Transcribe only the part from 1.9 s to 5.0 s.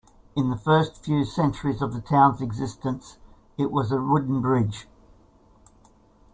the town's existence, it was a wooden bridge.